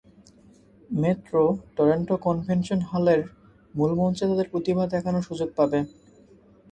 [0.89, 1.43] Metro
[1.75, 3.21] Toronto Convention হলের
[3.73, 5.79] মূলমঞ্চে তারা তাদের প্রতিভা দেখানোর সুযোগ পাবে।